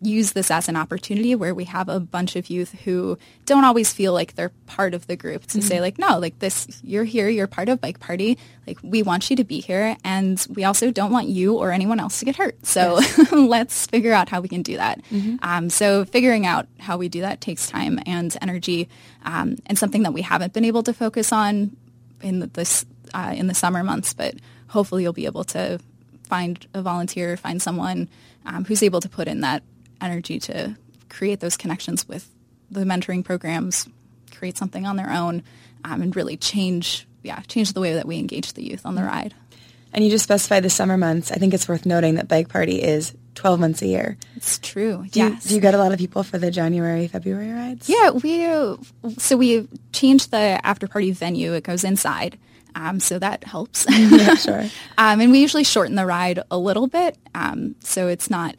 use 0.00 0.32
this 0.32 0.50
as 0.50 0.68
an 0.68 0.76
opportunity 0.76 1.34
where 1.34 1.54
we 1.54 1.64
have 1.64 1.88
a 1.88 1.98
bunch 1.98 2.36
of 2.36 2.48
youth 2.48 2.72
who 2.84 3.18
don't 3.44 3.64
always 3.64 3.92
feel 3.92 4.12
like 4.12 4.34
they're 4.34 4.52
part 4.66 4.94
of 4.94 5.06
the 5.08 5.16
group 5.16 5.46
to 5.46 5.58
mm-hmm. 5.58 5.66
say 5.66 5.80
like 5.80 5.98
no 5.98 6.18
like 6.18 6.38
this 6.38 6.80
you're 6.84 7.04
here 7.04 7.28
you're 7.28 7.48
part 7.48 7.68
of 7.68 7.80
bike 7.80 7.98
party 7.98 8.38
like 8.66 8.78
we 8.82 9.02
want 9.02 9.28
you 9.30 9.36
to 9.36 9.42
be 9.42 9.60
here 9.60 9.96
and 10.04 10.46
we 10.54 10.62
also 10.62 10.90
don't 10.92 11.10
want 11.10 11.26
you 11.26 11.56
or 11.56 11.72
anyone 11.72 11.98
else 11.98 12.20
to 12.20 12.24
get 12.24 12.36
hurt 12.36 12.64
so 12.64 13.00
yes. 13.00 13.32
let's 13.32 13.86
figure 13.86 14.12
out 14.12 14.28
how 14.28 14.40
we 14.40 14.48
can 14.48 14.62
do 14.62 14.76
that 14.76 15.02
mm-hmm. 15.10 15.36
um, 15.42 15.68
so 15.68 16.04
figuring 16.04 16.46
out 16.46 16.68
how 16.78 16.96
we 16.96 17.08
do 17.08 17.22
that 17.22 17.40
takes 17.40 17.68
time 17.68 17.98
and 18.06 18.36
energy 18.40 18.88
um, 19.24 19.56
and 19.66 19.76
something 19.76 20.04
that 20.04 20.12
we 20.12 20.22
haven't 20.22 20.52
been 20.52 20.64
able 20.64 20.84
to 20.84 20.92
focus 20.92 21.32
on 21.32 21.76
in 22.22 22.48
this 22.52 22.86
uh, 23.12 23.34
in 23.36 23.48
the 23.48 23.54
summer 23.54 23.82
months 23.82 24.14
but 24.14 24.36
hopefully 24.68 25.02
you'll 25.02 25.12
be 25.12 25.26
able 25.26 25.42
to 25.44 25.80
find 26.22 26.68
a 26.74 26.80
volunteer 26.80 27.36
find 27.36 27.60
someone 27.60 28.08
um, 28.46 28.64
who's 28.64 28.84
able 28.84 29.00
to 29.00 29.08
put 29.08 29.26
in 29.26 29.40
that 29.40 29.64
energy 30.00 30.38
to 30.40 30.76
create 31.08 31.40
those 31.40 31.56
connections 31.56 32.08
with 32.08 32.28
the 32.70 32.84
mentoring 32.84 33.24
programs, 33.24 33.88
create 34.34 34.56
something 34.56 34.86
on 34.86 34.96
their 34.96 35.10
own, 35.10 35.42
um, 35.84 36.02
and 36.02 36.14
really 36.14 36.36
change, 36.36 37.06
yeah, 37.22 37.40
change 37.42 37.72
the 37.72 37.80
way 37.80 37.94
that 37.94 38.06
we 38.06 38.18
engage 38.18 38.52
the 38.52 38.64
youth 38.64 38.86
on 38.86 38.94
the 38.94 39.02
ride. 39.02 39.34
And 39.92 40.04
you 40.04 40.10
just 40.10 40.24
specified 40.24 40.62
the 40.62 40.70
summer 40.70 40.96
months. 40.96 41.32
I 41.32 41.36
think 41.36 41.52
it's 41.52 41.68
worth 41.68 41.84
noting 41.84 42.14
that 42.14 42.28
Bike 42.28 42.48
Party 42.48 42.80
is 42.80 43.12
12 43.34 43.58
months 43.58 43.82
a 43.82 43.86
year. 43.86 44.16
It's 44.36 44.58
true. 44.58 45.04
Do 45.10 45.18
yes. 45.18 45.44
You, 45.44 45.48
do 45.48 45.54
you 45.56 45.60
get 45.60 45.74
a 45.74 45.78
lot 45.78 45.92
of 45.92 45.98
people 45.98 46.22
for 46.22 46.38
the 46.38 46.50
January, 46.50 47.08
February 47.08 47.50
rides? 47.50 47.88
Yeah, 47.88 48.10
we 48.10 48.46
so 49.18 49.36
we 49.36 49.66
changed 49.92 50.30
the 50.30 50.64
after 50.64 50.86
party 50.86 51.10
venue. 51.10 51.54
It 51.54 51.64
goes 51.64 51.82
inside. 51.82 52.38
Um, 52.74 53.00
so 53.00 53.18
that 53.18 53.42
helps. 53.42 53.84
yeah, 53.90 54.34
sure. 54.34 54.60
um, 54.98 55.20
and 55.20 55.32
we 55.32 55.40
usually 55.40 55.64
shorten 55.64 55.96
the 55.96 56.06
ride 56.06 56.40
a 56.50 56.58
little 56.58 56.86
bit, 56.86 57.18
um, 57.34 57.74
so 57.80 58.06
it's 58.06 58.30
not 58.30 58.54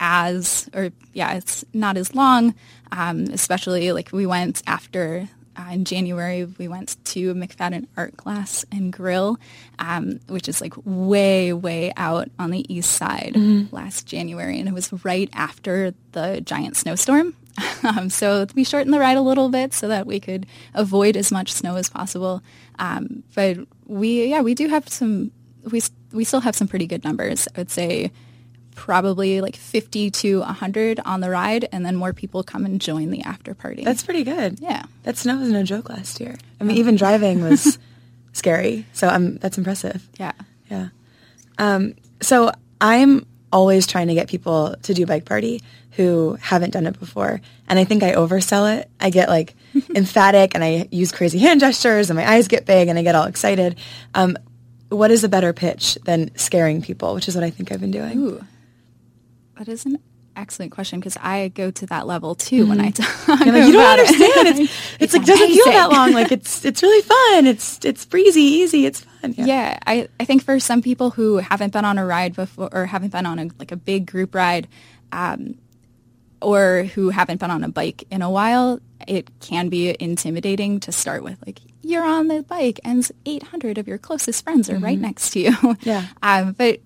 as, 0.00 0.68
or 0.74 0.90
yeah, 1.12 1.34
it's 1.34 1.64
not 1.72 1.96
as 1.96 2.14
long, 2.14 2.54
um, 2.92 3.24
especially 3.32 3.92
like 3.92 4.10
we 4.12 4.26
went 4.26 4.62
after 4.66 5.28
uh, 5.58 5.70
in 5.72 5.84
January, 5.84 6.44
we 6.44 6.68
went 6.68 7.02
to 7.04 7.34
McFadden 7.34 7.86
Art 7.96 8.16
Glass 8.16 8.64
and 8.70 8.92
Grill, 8.92 9.38
um, 9.78 10.20
which 10.28 10.48
is 10.48 10.60
like 10.60 10.74
way, 10.84 11.52
way 11.52 11.92
out 11.96 12.28
on 12.38 12.50
the 12.50 12.72
east 12.72 12.92
side 12.92 13.32
mm-hmm. 13.34 13.74
last 13.74 14.06
January. 14.06 14.58
And 14.58 14.68
it 14.68 14.74
was 14.74 14.92
right 15.04 15.30
after 15.32 15.94
the 16.12 16.40
giant 16.42 16.76
snowstorm. 16.76 17.34
um, 17.82 18.10
so 18.10 18.46
we 18.54 18.64
shortened 18.64 18.92
the 18.92 19.00
ride 19.00 19.16
a 19.16 19.22
little 19.22 19.48
bit 19.48 19.72
so 19.72 19.88
that 19.88 20.06
we 20.06 20.20
could 20.20 20.46
avoid 20.74 21.16
as 21.16 21.32
much 21.32 21.52
snow 21.52 21.76
as 21.76 21.88
possible. 21.88 22.42
Um, 22.78 23.22
but 23.34 23.56
we, 23.86 24.26
yeah, 24.26 24.42
we 24.42 24.54
do 24.54 24.68
have 24.68 24.88
some, 24.88 25.30
we, 25.70 25.80
we 26.12 26.24
still 26.24 26.40
have 26.40 26.54
some 26.54 26.68
pretty 26.68 26.86
good 26.86 27.02
numbers. 27.02 27.48
I 27.56 27.60
would 27.60 27.70
say 27.70 28.12
probably 28.76 29.40
like 29.40 29.56
50 29.56 30.10
to 30.12 30.40
100 30.40 31.00
on 31.00 31.20
the 31.20 31.30
ride 31.30 31.68
and 31.72 31.84
then 31.84 31.96
more 31.96 32.12
people 32.12 32.44
come 32.44 32.64
and 32.64 32.80
join 32.80 33.10
the 33.10 33.22
after 33.22 33.54
party. 33.54 33.82
That's 33.82 34.04
pretty 34.04 34.22
good. 34.22 34.60
Yeah. 34.60 34.84
That 35.02 35.16
snow 35.16 35.38
was 35.38 35.48
no 35.48 35.64
joke 35.64 35.88
last 35.88 36.20
year. 36.20 36.36
I 36.60 36.64
mean, 36.64 36.76
even 36.76 36.94
driving 36.94 37.42
was 37.42 37.78
scary. 38.32 38.86
So 38.92 39.08
um, 39.08 39.38
that's 39.38 39.58
impressive. 39.58 40.06
Yeah. 40.18 40.32
Yeah. 40.70 40.88
Um, 41.58 41.94
so 42.20 42.52
I'm 42.80 43.26
always 43.52 43.86
trying 43.86 44.08
to 44.08 44.14
get 44.14 44.28
people 44.28 44.76
to 44.82 44.94
do 44.94 45.06
bike 45.06 45.24
party 45.24 45.62
who 45.92 46.36
haven't 46.40 46.70
done 46.70 46.86
it 46.86 47.00
before. 47.00 47.40
And 47.68 47.78
I 47.78 47.84
think 47.84 48.02
I 48.02 48.12
oversell 48.12 48.78
it. 48.78 48.90
I 49.00 49.08
get 49.10 49.28
like 49.30 49.54
emphatic 49.94 50.54
and 50.54 50.62
I 50.62 50.86
use 50.90 51.10
crazy 51.10 51.38
hand 51.38 51.60
gestures 51.60 52.10
and 52.10 52.16
my 52.16 52.30
eyes 52.30 52.46
get 52.46 52.66
big 52.66 52.88
and 52.88 52.98
I 52.98 53.02
get 53.02 53.14
all 53.14 53.24
excited. 53.24 53.78
Um, 54.14 54.36
what 54.90 55.10
is 55.10 55.24
a 55.24 55.28
better 55.28 55.52
pitch 55.52 55.98
than 56.04 56.36
scaring 56.36 56.82
people, 56.82 57.14
which 57.14 57.26
is 57.26 57.34
what 57.34 57.42
I 57.42 57.50
think 57.50 57.72
I've 57.72 57.80
been 57.80 57.90
doing. 57.90 58.18
Ooh. 58.18 58.44
That 59.56 59.68
is 59.68 59.86
an 59.86 59.98
excellent 60.36 60.70
question 60.70 61.00
because 61.00 61.16
I 61.20 61.48
go 61.48 61.70
to 61.70 61.86
that 61.86 62.06
level 62.06 62.34
too 62.34 62.60
mm-hmm. 62.60 62.68
when 62.68 62.80
I 62.80 62.90
mm-hmm. 62.90 63.32
talk. 63.32 63.46
Like, 63.46 63.66
you 63.66 63.72
don't 63.72 63.98
understand. 63.98 64.48
It. 64.48 64.58
It's, 64.58 64.60
it's, 64.60 65.00
it's 65.00 65.14
like 65.14 65.26
doesn't 65.26 65.48
feel 65.48 65.64
that 65.66 65.90
long. 65.90 66.12
Like 66.12 66.30
it's 66.30 66.64
it's 66.64 66.82
really 66.82 67.02
fun. 67.02 67.46
It's 67.46 67.84
it's 67.84 68.04
breezy, 68.04 68.42
easy. 68.42 68.86
It's 68.86 69.00
fun. 69.00 69.34
Yeah. 69.36 69.46
yeah, 69.46 69.78
I 69.86 70.08
I 70.20 70.24
think 70.24 70.44
for 70.44 70.60
some 70.60 70.82
people 70.82 71.10
who 71.10 71.38
haven't 71.38 71.72
been 71.72 71.84
on 71.84 71.98
a 71.98 72.06
ride 72.06 72.34
before 72.34 72.68
or 72.72 72.86
haven't 72.86 73.12
been 73.12 73.26
on 73.26 73.38
a 73.38 73.48
like 73.58 73.72
a 73.72 73.76
big 73.76 74.06
group 74.06 74.34
ride, 74.34 74.68
um, 75.12 75.56
or 76.40 76.84
who 76.94 77.10
haven't 77.10 77.40
been 77.40 77.50
on 77.50 77.64
a 77.64 77.68
bike 77.68 78.04
in 78.10 78.22
a 78.22 78.30
while, 78.30 78.80
it 79.08 79.30
can 79.40 79.68
be 79.68 79.96
intimidating 79.98 80.80
to 80.80 80.92
start 80.92 81.22
with. 81.22 81.38
Like 81.46 81.60
you're 81.82 82.04
on 82.04 82.28
the 82.28 82.42
bike 82.42 82.80
and 82.84 83.08
800 83.24 83.78
of 83.78 83.86
your 83.86 83.98
closest 83.98 84.42
friends 84.42 84.68
are 84.68 84.74
mm-hmm. 84.74 84.84
right 84.84 84.98
next 84.98 85.30
to 85.30 85.40
you. 85.40 85.76
Yeah. 85.82 86.06
Um, 86.22 86.52
but 86.52 86.80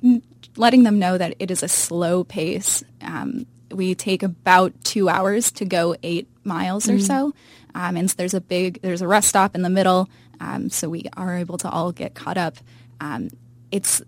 letting 0.57 0.83
them 0.83 0.99
know 0.99 1.17
that 1.19 1.35
it 1.39 1.51
is 1.51 1.63
a 1.63 1.69
slow 1.69 2.25
pace. 2.25 2.83
Um, 3.01 3.47
we 3.71 3.95
take 3.95 4.23
about 4.23 4.73
two 4.85 5.09
hours 5.09 5.53
to 5.53 5.65
go 5.65 5.95
eight 6.03 6.29
miles 6.45 6.87
mm-hmm. 6.87 6.97
or 6.97 7.01
so. 7.01 7.35
Um, 7.75 7.97
and 7.97 8.11
so 8.11 8.17
there's 8.19 8.35
a 8.35 8.41
big, 8.41 8.83
there's 8.83 9.03
a 9.03 9.09
rest 9.09 9.29
stop 9.29 9.55
in 9.55 9.63
the 9.63 9.71
middle. 9.71 10.09
Um, 10.41 10.71
so 10.71 10.89
we 10.89 11.05
are 11.17 11.37
able 11.37 11.59
to 11.59 11.71
all 11.71 11.93
get 11.93 12.15
caught 12.15 12.39
up. 12.39 12.57
Um, 13.01 13.31
it's, 13.71 14.03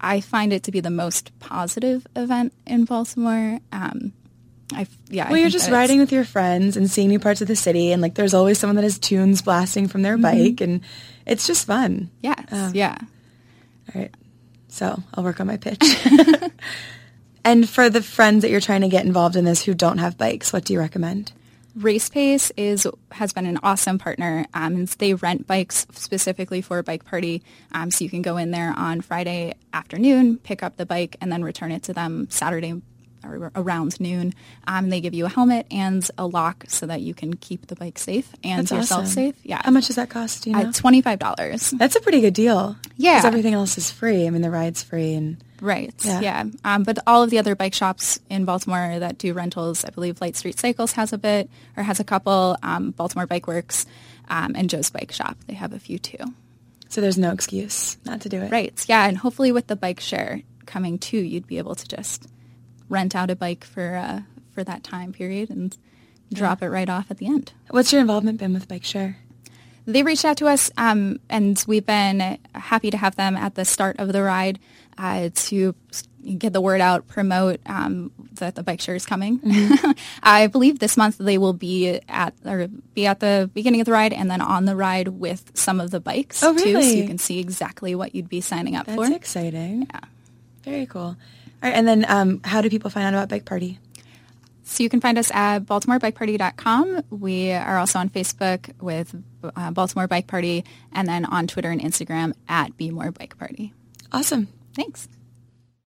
I 0.00 0.20
find 0.20 0.52
it 0.52 0.62
to 0.64 0.70
be 0.70 0.80
the 0.80 0.90
most 0.90 1.36
positive 1.40 2.06
event 2.14 2.52
in 2.66 2.84
Baltimore. 2.84 3.58
Um, 3.72 4.12
I, 4.72 4.86
yeah. 5.08 5.28
Well, 5.28 5.38
you're 5.38 5.50
just 5.50 5.70
riding 5.70 5.98
with 5.98 6.12
your 6.12 6.24
friends 6.24 6.76
and 6.76 6.88
seeing 6.88 7.08
new 7.08 7.18
parts 7.18 7.40
of 7.40 7.48
the 7.48 7.56
city, 7.56 7.92
and 7.92 8.00
like 8.00 8.14
there's 8.14 8.34
always 8.34 8.58
someone 8.58 8.76
that 8.76 8.84
has 8.84 8.98
tunes 8.98 9.42
blasting 9.42 9.88
from 9.88 10.02
their 10.02 10.16
mm-hmm. 10.16 10.52
bike, 10.52 10.60
and 10.60 10.82
it's 11.26 11.46
just 11.46 11.66
fun. 11.66 12.10
Yes. 12.22 12.52
Um, 12.52 12.72
yeah. 12.74 12.96
All 13.94 14.00
right. 14.00 14.14
So 14.70 15.02
I'll 15.14 15.24
work 15.24 15.40
on 15.40 15.46
my 15.46 15.56
pitch. 15.56 15.82
and 17.44 17.68
for 17.68 17.90
the 17.90 18.02
friends 18.02 18.42
that 18.42 18.50
you're 18.50 18.60
trying 18.60 18.82
to 18.82 18.88
get 18.88 19.04
involved 19.04 19.36
in 19.36 19.44
this 19.44 19.62
who 19.62 19.74
don't 19.74 19.98
have 19.98 20.16
bikes, 20.16 20.52
what 20.52 20.64
do 20.64 20.72
you 20.72 20.78
recommend? 20.78 21.32
Race 21.76 22.08
Pace 22.08 22.50
is 22.56 22.86
has 23.12 23.32
been 23.32 23.46
an 23.46 23.58
awesome 23.62 23.98
partner. 23.98 24.46
Um, 24.54 24.86
they 24.98 25.14
rent 25.14 25.46
bikes 25.46 25.86
specifically 25.92 26.62
for 26.62 26.78
a 26.78 26.82
bike 26.82 27.04
party, 27.04 27.42
um, 27.72 27.90
so 27.90 28.02
you 28.02 28.10
can 28.10 28.22
go 28.22 28.36
in 28.36 28.50
there 28.50 28.74
on 28.76 29.00
Friday 29.00 29.54
afternoon, 29.72 30.38
pick 30.38 30.62
up 30.62 30.76
the 30.76 30.86
bike, 30.86 31.16
and 31.20 31.30
then 31.30 31.44
return 31.44 31.70
it 31.70 31.84
to 31.84 31.92
them 31.92 32.26
Saturday 32.28 32.80
or 33.24 33.52
around 33.54 34.00
noon. 34.00 34.34
Um, 34.66 34.88
they 34.90 35.00
give 35.00 35.14
you 35.14 35.26
a 35.26 35.28
helmet 35.28 35.66
and 35.70 36.08
a 36.18 36.26
lock 36.26 36.64
so 36.68 36.86
that 36.86 37.02
you 37.02 37.14
can 37.14 37.34
keep 37.34 37.66
the 37.66 37.76
bike 37.76 37.98
safe 37.98 38.32
and 38.42 38.66
That's 38.66 38.72
yourself 38.72 39.02
awesome. 39.02 39.12
safe. 39.12 39.34
Yeah. 39.42 39.60
How 39.62 39.70
much 39.70 39.86
does 39.88 39.96
that 39.96 40.08
cost? 40.08 40.44
Do 40.44 40.50
you 40.50 40.56
know? 40.56 40.68
Uh, 40.68 40.72
Twenty 40.72 41.02
five 41.02 41.18
dollars. 41.18 41.70
That's 41.70 41.96
a 41.96 42.00
pretty 42.00 42.20
good 42.20 42.34
deal. 42.34 42.76
Yeah. 43.00 43.14
Because 43.14 43.24
everything 43.24 43.54
else 43.54 43.78
is 43.78 43.90
free. 43.90 44.26
I 44.26 44.30
mean, 44.30 44.42
the 44.42 44.50
ride's 44.50 44.82
free 44.82 45.14
and. 45.14 45.42
Right. 45.60 45.94
Yeah. 46.04 46.20
yeah. 46.20 46.44
Um, 46.64 46.84
but 46.84 46.98
all 47.06 47.22
of 47.22 47.30
the 47.30 47.38
other 47.38 47.54
bike 47.54 47.74
shops 47.74 48.18
in 48.28 48.44
Baltimore 48.44 48.98
that 48.98 49.18
do 49.18 49.32
rentals, 49.32 49.84
I 49.84 49.90
believe 49.90 50.20
Light 50.20 50.36
Street 50.36 50.58
Cycles 50.58 50.92
has 50.92 51.12
a 51.12 51.18
bit 51.18 51.50
or 51.76 51.82
has 51.82 52.00
a 52.00 52.04
couple. 52.04 52.56
Um, 52.62 52.92
Baltimore 52.92 53.26
Bike 53.26 53.46
Works 53.46 53.86
um, 54.28 54.52
and 54.54 54.70
Joe's 54.70 54.90
Bike 54.90 55.12
Shop, 55.12 55.36
they 55.46 55.54
have 55.54 55.72
a 55.72 55.78
few 55.78 55.98
too. 55.98 56.18
So 56.88 57.00
there's 57.00 57.18
no 57.18 57.32
excuse 57.32 57.96
not 58.04 58.22
to 58.22 58.28
do 58.28 58.40
it. 58.40 58.50
Right. 58.50 58.84
Yeah. 58.88 59.06
And 59.06 59.16
hopefully 59.16 59.52
with 59.52 59.66
the 59.66 59.76
bike 59.76 60.00
share 60.00 60.42
coming 60.66 60.98
too, 60.98 61.18
you'd 61.18 61.46
be 61.46 61.58
able 61.58 61.74
to 61.74 61.86
just 61.86 62.26
rent 62.88 63.14
out 63.14 63.30
a 63.30 63.36
bike 63.36 63.64
for 63.64 63.96
uh, 63.96 64.20
for 64.52 64.64
that 64.64 64.82
time 64.82 65.12
period 65.12 65.50
and 65.50 65.76
drop 66.32 66.60
yeah. 66.60 66.68
it 66.68 66.70
right 66.70 66.88
off 66.88 67.10
at 67.10 67.18
the 67.18 67.26
end. 67.26 67.52
What's 67.70 67.92
your 67.92 68.00
involvement 68.00 68.38
been 68.38 68.52
with 68.52 68.68
Bike 68.68 68.84
Share? 68.84 69.16
They 69.92 70.02
reached 70.02 70.24
out 70.24 70.36
to 70.38 70.46
us, 70.46 70.70
um, 70.76 71.20
and 71.28 71.62
we've 71.66 71.86
been 71.86 72.38
happy 72.54 72.90
to 72.90 72.96
have 72.96 73.16
them 73.16 73.36
at 73.36 73.54
the 73.54 73.64
start 73.64 73.98
of 73.98 74.12
the 74.12 74.22
ride 74.22 74.58
uh, 74.98 75.30
to 75.34 75.74
get 76.38 76.52
the 76.52 76.60
word 76.60 76.80
out, 76.80 77.08
promote 77.08 77.60
um, 77.66 78.12
that 78.34 78.54
the 78.54 78.62
bike 78.62 78.80
share 78.80 78.94
is 78.94 79.06
coming. 79.06 79.38
Mm-hmm. 79.40 79.90
I 80.22 80.46
believe 80.46 80.78
this 80.78 80.96
month 80.96 81.18
they 81.18 81.38
will 81.38 81.52
be 81.52 82.00
at 82.08 82.34
or 82.44 82.68
be 82.94 83.06
at 83.06 83.20
the 83.20 83.50
beginning 83.54 83.80
of 83.80 83.86
the 83.86 83.92
ride 83.92 84.12
and 84.12 84.30
then 84.30 84.40
on 84.40 84.64
the 84.64 84.76
ride 84.76 85.08
with 85.08 85.50
some 85.54 85.80
of 85.80 85.90
the 85.90 86.00
bikes 86.00 86.42
oh, 86.42 86.52
really? 86.52 86.72
too, 86.72 86.82
so 86.82 86.96
you 86.96 87.06
can 87.06 87.18
see 87.18 87.38
exactly 87.38 87.94
what 87.94 88.14
you'd 88.14 88.28
be 88.28 88.40
signing 88.40 88.76
up 88.76 88.86
That's 88.86 88.96
for. 88.96 89.04
That's 89.04 89.16
exciting. 89.16 89.86
Yeah, 89.90 90.00
very 90.62 90.86
cool. 90.86 91.16
All 91.62 91.68
right, 91.68 91.74
and 91.74 91.86
then 91.86 92.06
um, 92.08 92.40
how 92.44 92.60
do 92.60 92.70
people 92.70 92.90
find 92.90 93.06
out 93.06 93.14
about 93.14 93.28
Bike 93.28 93.44
Party? 93.44 93.78
So 94.62 94.82
you 94.82 94.88
can 94.88 95.00
find 95.00 95.18
us 95.18 95.30
at 95.32 95.60
baltimorebikeparty.com. 95.60 97.04
We 97.10 97.52
are 97.52 97.78
also 97.78 97.98
on 97.98 98.08
Facebook 98.08 98.70
with 98.80 99.14
uh, 99.42 99.70
Baltimore 99.70 100.06
Bike 100.06 100.26
Party 100.26 100.64
and 100.92 101.08
then 101.08 101.24
on 101.24 101.46
Twitter 101.46 101.70
and 101.70 101.80
Instagram 101.80 102.34
at 102.48 102.76
Be 102.76 102.90
More 102.90 103.10
Bike 103.10 103.38
Party. 103.38 103.72
Awesome. 104.12 104.48
Thanks. 104.74 105.08